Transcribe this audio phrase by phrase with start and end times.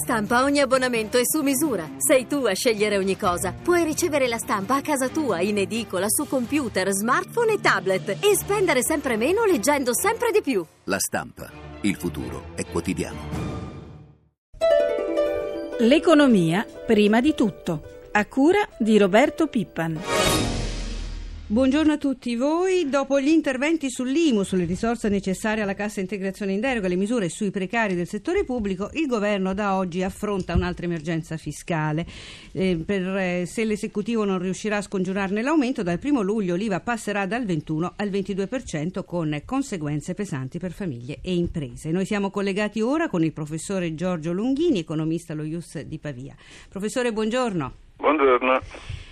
[0.00, 1.90] Stampa ogni abbonamento è su misura.
[1.98, 3.52] Sei tu a scegliere ogni cosa.
[3.52, 8.36] Puoi ricevere la stampa a casa tua, in edicola, su computer, smartphone e tablet e
[8.36, 10.64] spendere sempre meno leggendo sempre di più.
[10.84, 11.50] La stampa.
[11.80, 13.18] Il futuro è quotidiano.
[15.80, 17.82] L'economia prima di tutto.
[18.12, 20.57] A cura di Roberto Pippan.
[21.50, 22.90] Buongiorno a tutti voi.
[22.90, 27.50] Dopo gli interventi sull'IMU, sulle risorse necessarie alla cassa integrazione in deroga, le misure sui
[27.50, 32.04] precari del settore pubblico, il governo da oggi affronta un'altra emergenza fiscale.
[32.52, 37.24] Eh, per, eh, se l'esecutivo non riuscirà a scongiurarne l'aumento, dal 1 luglio l'IVA passerà
[37.24, 41.90] dal 21 al 22% con conseguenze pesanti per famiglie e imprese.
[41.90, 46.36] Noi siamo collegati ora con il professore Giorgio Lunghini, economista allo IUS di Pavia.
[46.68, 47.72] Professore, buongiorno.
[47.96, 49.07] Buongiorno.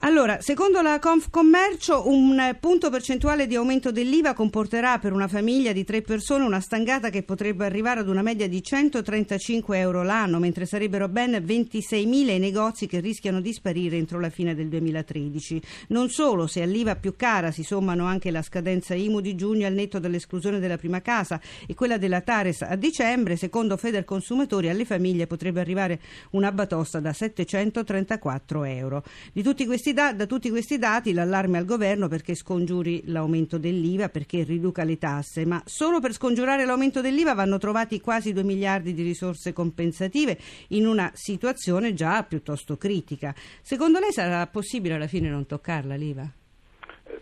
[0.00, 5.84] Allora, secondo la Confcommercio un punto percentuale di aumento dell'IVA comporterà per una famiglia di
[5.84, 10.66] tre persone una stangata che potrebbe arrivare ad una media di 135 euro l'anno, mentre
[10.66, 15.62] sarebbero ben 26.000 i negozi che rischiano di sparire entro la fine del 2013.
[15.88, 19.72] Non solo, se all'IVA più cara si sommano anche la scadenza IMU di giugno al
[19.72, 25.26] netto dell'esclusione della prima casa e quella della Tares a dicembre, secondo Federconsumatori alle famiglie
[25.26, 26.00] potrebbe arrivare
[26.32, 29.02] una batosta da 734 euro.
[29.32, 34.10] Di tutti questi da, da, tutti questi dati l'allarme al governo perché scongiuri l'aumento dell'IVA,
[34.10, 38.92] perché riduca le tasse, ma solo per scongiurare l'aumento dell'IVA vanno trovati quasi 2 miliardi
[38.92, 43.34] di risorse compensative in una situazione già piuttosto critica.
[43.62, 46.30] Secondo lei sarà possibile alla fine non toccarla l'IVA?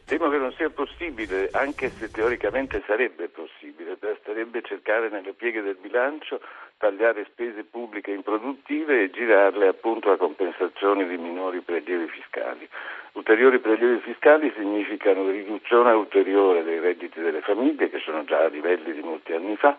[0.06, 5.78] Temo che non sia possibile, anche se teoricamente sarebbe possibile, basterebbe cercare nelle pieghe del
[5.80, 6.42] bilancio,
[6.76, 12.68] tagliare spese pubbliche improduttive e girarle appunto a compensazioni di minori prelievi fiscali.
[13.12, 18.92] Ulteriori prelievi fiscali significano riduzione ulteriore dei redditi delle famiglie, che sono già a livelli
[18.92, 19.74] di molti anni fa,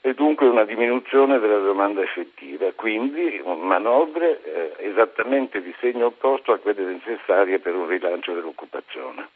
[0.00, 6.58] e dunque una diminuzione della domanda effettiva, quindi manovre eh, esattamente di segno opposto a
[6.58, 9.35] quelle necessarie per un rilancio dell'occupazione.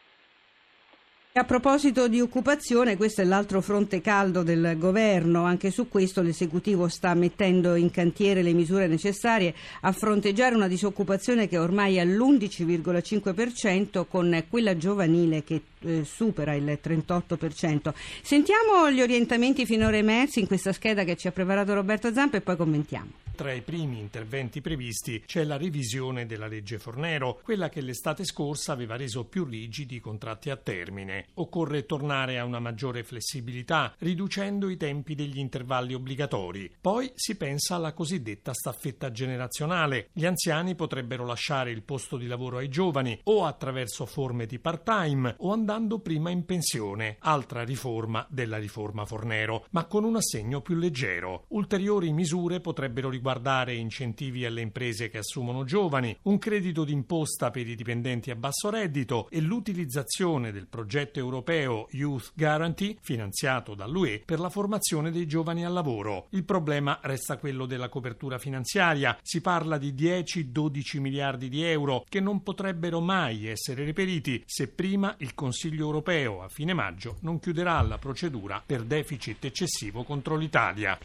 [1.33, 6.89] A proposito di occupazione, questo è l'altro fronte caldo del governo, anche su questo l'esecutivo
[6.89, 14.07] sta mettendo in cantiere le misure necessarie a fronteggiare una disoccupazione che ormai è all'11,5%
[14.09, 17.93] con quella giovanile che eh, supera il 38%.
[18.23, 22.41] Sentiamo gli orientamenti finora emersi in questa scheda che ci ha preparato Roberto Zampa e
[22.41, 23.30] poi commentiamo.
[23.41, 28.73] Tra i primi interventi previsti c'è la revisione della legge Fornero, quella che l'estate scorsa
[28.73, 31.29] aveva reso più rigidi i contratti a termine.
[31.37, 36.71] Occorre tornare a una maggiore flessibilità, riducendo i tempi degli intervalli obbligatori.
[36.79, 40.11] Poi si pensa alla cosiddetta staffetta generazionale.
[40.13, 45.37] Gli anziani potrebbero lasciare il posto di lavoro ai giovani o attraverso forme di part-time
[45.39, 50.75] o andando prima in pensione, altra riforma della riforma Fornero, ma con un assegno più
[50.75, 51.47] leggero.
[51.49, 57.69] Ulteriori misure potrebbero riguardare riguardare incentivi alle imprese che assumono giovani, un credito d'imposta per
[57.69, 64.41] i dipendenti a basso reddito e l'utilizzazione del progetto europeo Youth Guarantee, finanziato dall'UE, per
[64.41, 66.27] la formazione dei giovani al lavoro.
[66.31, 69.17] Il problema resta quello della copertura finanziaria.
[69.23, 75.15] Si parla di 10-12 miliardi di euro che non potrebbero mai essere reperiti se prima
[75.19, 80.99] il Consiglio europeo a fine maggio non chiuderà la procedura per deficit eccessivo contro l'Italia.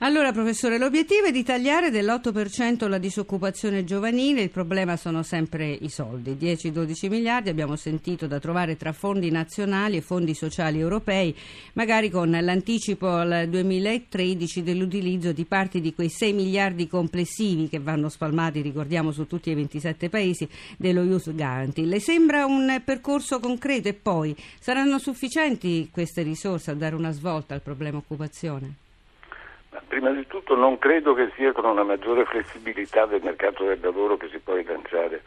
[0.00, 5.88] Allora, professore, l'obiettivo è di tagliare dell'8% la disoccupazione giovanile, il problema sono sempre i
[5.88, 11.34] soldi, 10-12 miliardi abbiamo sentito da trovare tra fondi nazionali e fondi sociali europei,
[11.72, 18.08] magari con l'anticipo al 2013 dell'utilizzo di parti di quei 6 miliardi complessivi che vanno
[18.08, 21.86] spalmati, ricordiamo, su tutti i 27 paesi dello Youth Guarantee.
[21.86, 27.54] Le sembra un percorso concreto e poi saranno sufficienti queste risorse a dare una svolta
[27.54, 28.86] al problema occupazione?
[29.88, 34.18] Prima di tutto non credo che sia con una maggiore flessibilità del mercato del lavoro
[34.18, 35.22] che si può rilanciare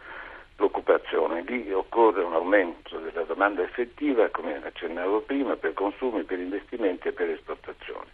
[0.57, 1.41] l'occupazione.
[1.47, 7.11] Lì occorre un aumento della domanda effettiva, come accennavo prima, per consumi, per investimenti e
[7.11, 8.05] per esportazioni.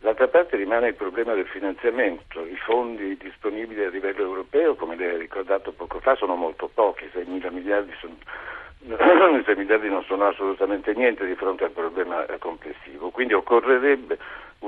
[0.00, 2.46] D'altra parte rimane il problema del finanziamento.
[2.46, 7.10] I fondi disponibili a livello europeo, come lei ha ricordato poco fa, sono molto pochi,
[7.12, 8.16] 6 mila miliardi sono
[9.44, 14.16] 6 miliardi non sono assolutamente niente di fronte al problema complessivo, quindi occorrerebbe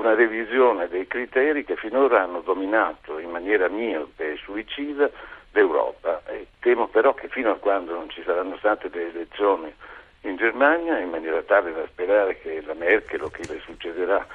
[0.03, 5.09] una revisione dei criteri che finora hanno dominato in maniera miope e suicida
[5.53, 6.21] l'Europa.
[6.27, 9.73] E temo però che fino a quando non ci saranno state le elezioni
[10.21, 14.25] in Germania, in maniera tale da sperare che la Merkel o chi le succederà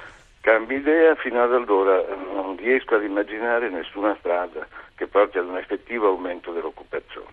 [0.41, 5.57] cambi idea, fino ad allora non riesco ad immaginare nessuna strada che porti ad un
[5.57, 7.28] effettivo aumento dell'occupazione.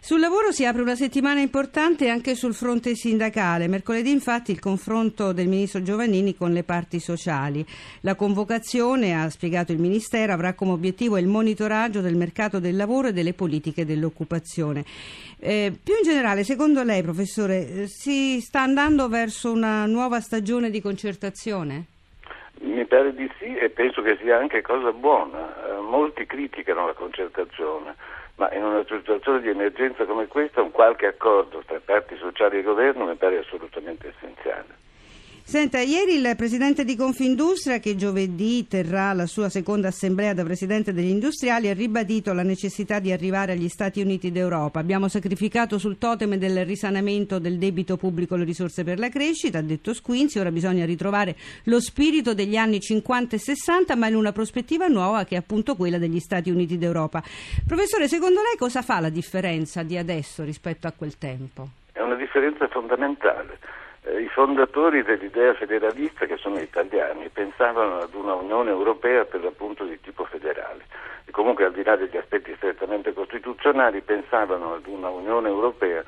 [0.00, 3.68] Sul lavoro si apre una settimana importante anche sul fronte sindacale.
[3.68, 7.66] Mercoledì infatti il confronto del ministro Giovannini con le parti sociali.
[8.02, 13.08] La convocazione, ha spiegato il Ministero, avrà come obiettivo il monitoraggio del mercato del lavoro
[13.08, 14.84] e delle politiche dell'occupazione.
[15.40, 20.80] Eh, più in generale, secondo lei, professore, si sta andando verso una nuova stagione di
[20.80, 21.84] concertazione?
[22.60, 25.54] Mi pare di sì e penso che sia anche cosa buona.
[25.66, 27.94] Eh, molti criticano la concertazione
[28.38, 32.62] ma in una situazione di emergenza come questa un qualche accordo tra parti sociali e
[32.62, 34.86] governo mi pare assolutamente essenziale.
[35.48, 40.92] Senta, ieri il presidente di Confindustria, che giovedì terrà la sua seconda assemblea da presidente
[40.92, 44.78] degli industriali, ha ribadito la necessità di arrivare agli Stati Uniti d'Europa.
[44.78, 49.62] Abbiamo sacrificato sul totem del risanamento del debito pubblico le risorse per la crescita, ha
[49.62, 51.34] detto Squinzi, ora bisogna ritrovare
[51.64, 55.76] lo spirito degli anni 50 e 60, ma in una prospettiva nuova che è appunto
[55.76, 57.22] quella degli Stati Uniti d'Europa.
[57.66, 61.68] Professore, secondo lei cosa fa la differenza di adesso rispetto a quel tempo?
[61.92, 63.58] È una differenza fondamentale
[64.04, 70.00] i fondatori dell'idea federalista, che sono italiani, pensavano ad una Unione Europea per l'appunto di
[70.00, 70.84] tipo federale.
[71.24, 76.02] E comunque al di là degli aspetti strettamente costituzionali, pensavano ad una Unione Europea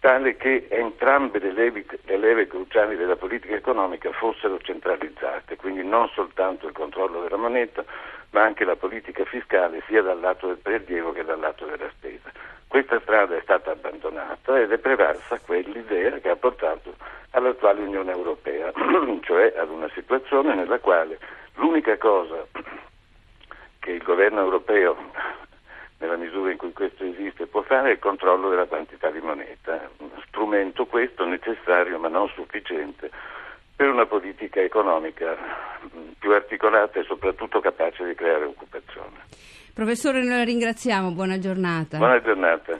[0.00, 6.08] tale che entrambe le leve, le leve, cruciali della politica economica fossero centralizzate, quindi non
[6.14, 7.84] soltanto il controllo della moneta,
[8.30, 12.30] ma anche la politica fiscale sia dal lato del prelievo che dal lato della spesa.
[12.76, 16.94] Questa strada è stata abbandonata ed è prevalsa quell'idea che ha portato
[17.30, 18.70] all'attuale Unione Europea,
[19.24, 21.18] cioè ad una situazione nella quale
[21.54, 22.46] l'unica cosa
[23.80, 24.94] che il governo europeo,
[26.00, 29.88] nella misura in cui questo esiste, può fare è il controllo della quantità di moneta,
[30.26, 33.10] strumento questo necessario ma non sufficiente
[33.76, 35.36] per una politica economica
[36.18, 39.24] più articolata e soprattutto capace di creare occupazione.
[39.74, 41.98] Professore, noi la ringraziamo, buona giornata.
[41.98, 42.78] Buona giornata.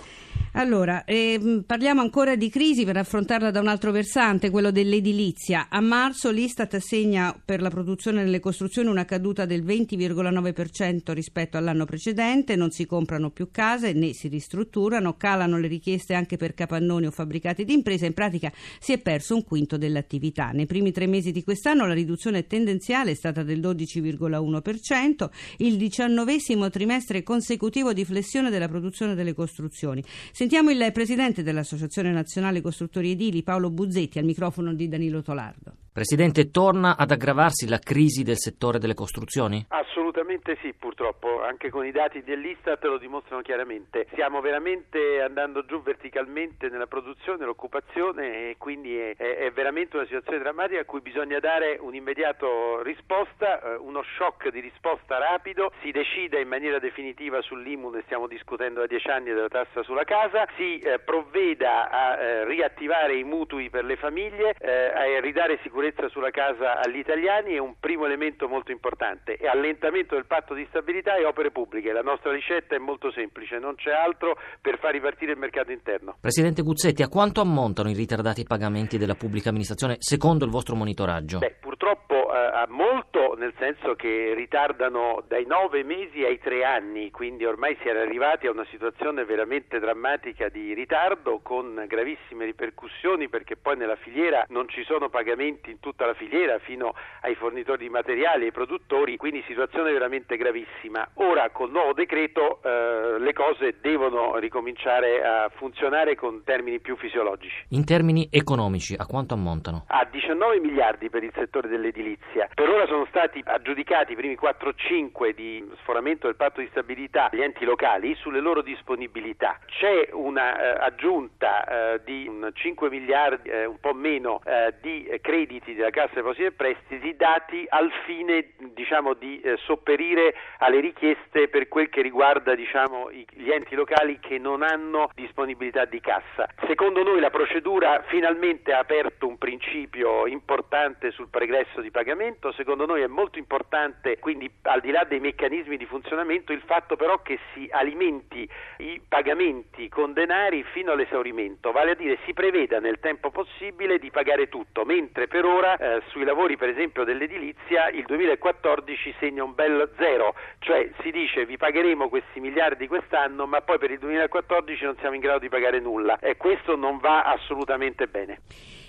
[0.58, 5.66] Allora, eh, parliamo ancora di crisi per affrontarla da un altro versante, quello dell'edilizia.
[5.68, 11.84] A marzo l'Istat segna per la produzione delle costruzioni una caduta del 20,9% rispetto all'anno
[11.84, 17.04] precedente, non si comprano più case né si ristrutturano, calano le richieste anche per capannoni
[17.04, 20.52] o fabbricati di impresa, in pratica si è perso un quinto dell'attività.
[20.54, 26.70] Nei primi tre mesi di quest'anno la riduzione tendenziale è stata del 12,1%, il diciannovesimo
[26.70, 30.02] trimestre consecutivo di flessione della produzione delle costruzioni.
[30.48, 35.85] Sentiamo il presidente dell'Associazione Nazionale Costruttori Edili, Paolo Buzzetti, al microfono di Danilo Tolardo.
[35.96, 39.64] Presidente, torna ad aggravarsi la crisi del settore delle costruzioni?
[39.68, 44.06] Assolutamente sì, purtroppo, anche con i dati dell'Istat lo dimostrano chiaramente.
[44.12, 50.38] Stiamo veramente andando giù verticalmente nella produzione, nell'occupazione e quindi è, è, veramente una situazione
[50.38, 52.46] drammatica a cui bisogna dare un'immediata
[52.82, 58.26] risposta, eh, uno shock di risposta rapido, si decida in maniera definitiva sull'IMU, ne stiamo
[58.26, 63.24] discutendo da dieci anni della tassa sulla casa, si eh, provveda a eh, riattivare i
[63.24, 68.06] mutui per le famiglie, a ridare sicurezza sicurezza sulla casa agli italiani è un primo
[68.06, 71.92] elemento molto importante e allentamento del patto di stabilità e opere pubbliche.
[71.92, 76.16] La nostra ricetta è molto semplice, non c'è altro per far ripartire il mercato interno.
[76.20, 81.38] Presidente Guzzetti, a quanto ammontano i ritardati pagamenti della pubblica amministrazione secondo il vostro monitoraggio?
[81.38, 87.44] Beh, purtroppo eh, molto nel senso che ritardano dai nove mesi ai tre anni, quindi
[87.44, 93.56] ormai si era arrivati a una situazione veramente drammatica di ritardo con gravissime ripercussioni perché
[93.56, 97.90] poi nella filiera non ci sono pagamenti in tutta la filiera fino ai fornitori di
[97.90, 101.08] materiali, ai produttori, quindi situazione veramente gravissima.
[101.14, 107.66] Ora col nuovo decreto eh, le cose devono ricominciare a funzionare con termini più fisiologici.
[107.70, 109.84] In termini economici, a quanto ammontano?
[109.88, 112.45] A 19 miliardi per il settore dell'edilizia.
[112.54, 117.42] Per ora sono stati aggiudicati i primi 4-5 di sforamento del patto di stabilità agli
[117.42, 119.58] enti locali sulle loro disponibilità.
[119.66, 124.40] C'è un'aggiunta eh, eh, di 5 miliardi, eh, un po' meno,
[124.80, 131.48] di crediti della Cassa Depositi e Prestiti dati al fine diciamo, di sopperire alle richieste
[131.48, 136.48] per quel che riguarda diciamo, gli enti locali che non hanno disponibilità di cassa.
[136.66, 142.86] Secondo noi la procedura finalmente ha aperto un principio importante sul pregresso di pagamento, secondo
[142.86, 147.22] noi è molto importante quindi al di là dei meccanismi di funzionamento il fatto però
[147.22, 152.98] che si alimenti i pagamenti con denari fino all'esaurimento, vale a dire si preveda nel
[153.00, 158.04] tempo possibile di pagare tutto, mentre per ora eh, sui lavori per esempio dell'edilizia il
[158.04, 163.78] 2014 segna un bel zero, cioè si dice vi pagheremo questi miliardi quest'anno ma poi
[163.78, 166.18] per il 2014 non siamo in grado di pagare nulla.
[166.18, 168.40] E questo non va assolutamente bene.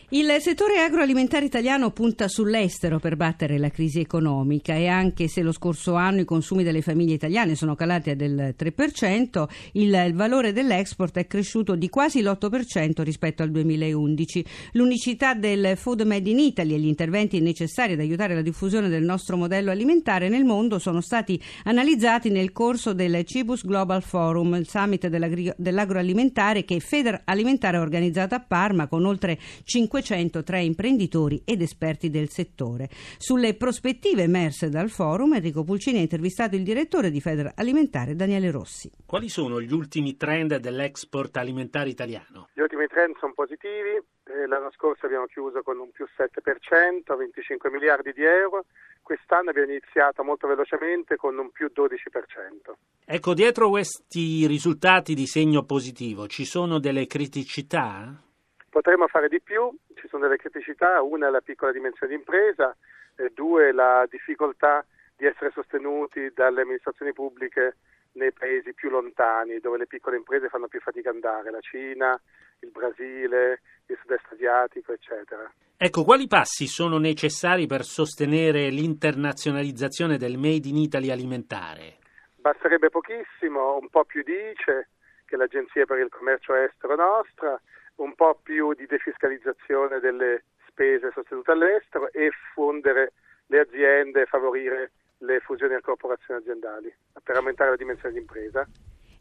[0.10, 5.52] Il settore agroalimentare italiano punta sull'estero per battere la crisi economica e anche se lo
[5.52, 11.28] scorso anno i consumi delle famiglie italiane sono calati del 3%, il valore dell'export è
[11.28, 14.46] cresciuto di quasi l'8% rispetto al 2011.
[14.72, 19.04] L'unicità del Food Made in Italy e gli interventi necessari ad aiutare la diffusione del
[19.04, 24.70] nostro modello alimentare nel mondo sono stati analizzati nel corso del Cibus Global Forum, il
[24.70, 25.06] summit
[25.58, 31.62] dell'agroalimentare che Feder Alimentare ha organizzato a Parma con oltre 5 500 tra imprenditori ed
[31.62, 32.88] esperti del settore.
[33.18, 38.52] Sulle prospettive emerse dal forum, Enrico Pulcini ha intervistato il direttore di Feder Alimentare, Daniele
[38.52, 38.92] Rossi.
[39.06, 42.50] Quali sono gli ultimi trend dell'export alimentare italiano?
[42.54, 43.96] Gli ultimi trend sono positivi.
[44.30, 48.66] Eh, l'anno scorso abbiamo chiuso con un più 7%, 25 miliardi di euro.
[49.02, 52.74] Quest'anno abbiamo iniziato molto velocemente con un più 12%.
[53.06, 58.22] Ecco, dietro questi risultati di segno positivo ci sono delle criticità?
[58.70, 62.76] Potremmo fare di più, ci sono delle criticità, una è la piccola dimensione di impresa,
[63.16, 67.78] e due la difficoltà di essere sostenuti dalle amministrazioni pubbliche
[68.14, 72.20] nei paesi più lontani dove le piccole imprese fanno più fatica ad andare, la Cina,
[72.60, 75.52] il Brasile, il sud-est asiatico, eccetera.
[75.78, 81.98] Ecco, quali passi sono necessari per sostenere l'internazionalizzazione del Made in Italy alimentare?
[82.36, 84.88] Basterebbe pochissimo, un po' più di ICE,
[85.26, 87.60] che è l'Agenzia per il Commercio Estero nostra,
[87.98, 93.14] un po' più di defiscalizzazione delle spese sostenute all'estero e fondere
[93.48, 98.68] le aziende e favorire le fusioni e corporazioni aziendali per aumentare la dimensione di impresa.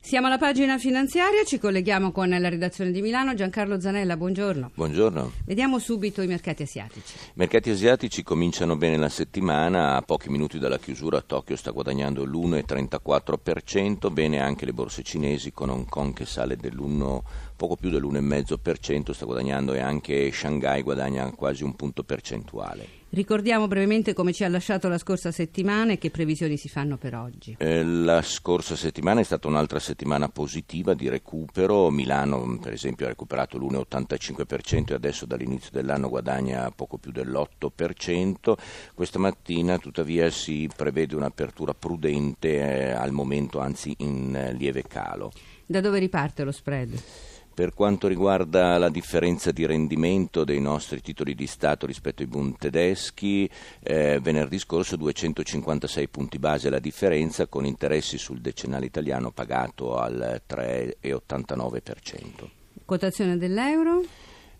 [0.06, 3.34] Siamo alla pagina finanziaria, ci colleghiamo con la redazione di Milano.
[3.34, 4.70] Giancarlo Zanella, buongiorno.
[4.72, 5.32] Buongiorno.
[5.44, 7.14] Vediamo subito i mercati asiatici.
[7.16, 12.22] I mercati asiatici cominciano bene la settimana, a pochi minuti dalla chiusura Tokyo sta guadagnando
[12.22, 17.20] l'1,34%, bene anche le borse cinesi con Hong Kong che sale dell'1,
[17.56, 23.05] poco più dell'1,5%, sta guadagnando e anche Shanghai guadagna quasi un punto percentuale.
[23.16, 27.14] Ricordiamo brevemente come ci ha lasciato la scorsa settimana e che previsioni si fanno per
[27.14, 27.56] oggi.
[27.58, 31.88] Eh, la scorsa settimana è stata un'altra settimana positiva di recupero.
[31.88, 38.52] Milano, per esempio, ha recuperato l'1,85% e adesso dall'inizio dell'anno guadagna poco più dell'8%.
[38.92, 45.32] Questa mattina, tuttavia, si prevede un'apertura prudente, eh, al momento anzi in lieve calo.
[45.64, 47.00] Da dove riparte lo spread?
[47.56, 52.58] Per quanto riguarda la differenza di rendimento dei nostri titoli di Stato rispetto ai Bund
[52.58, 53.48] tedeschi,
[53.82, 60.42] eh, venerdì scorso 256 punti base la differenza con interessi sul decennale italiano pagato al
[60.46, 62.50] 3,89%.
[62.84, 64.02] Quotazione dell'euro?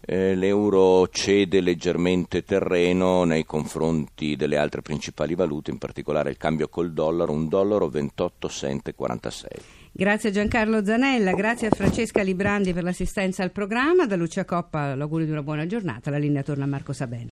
[0.01, 6.69] Eh, l'euro cede leggermente terreno nei confronti delle altre principali valute, in particolare il cambio
[6.69, 9.76] col dollaro, un dollaro 28,46.
[9.99, 14.95] Grazie a Giancarlo Zanella, grazie a Francesca Librandi per l'assistenza al programma, da Lucia Coppa
[14.95, 17.25] l'augurio di una buona giornata, la linea torna a Marco Sabelli.